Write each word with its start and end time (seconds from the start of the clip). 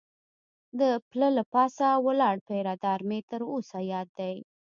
د 0.79 0.81
پله 1.09 1.29
له 1.37 1.43
پاسه 1.53 1.87
ولاړ 2.05 2.35
پیره 2.47 2.73
دار 2.83 2.99
مې 3.09 3.19
تر 3.29 3.41
اوسه 3.51 3.79
یاد 3.91 4.07
دی. 4.19 4.35